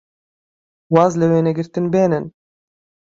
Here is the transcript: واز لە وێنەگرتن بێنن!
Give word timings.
واز 0.93 1.13
لە 1.19 1.25
وێنەگرتن 1.31 1.85
بێنن! 1.93 2.25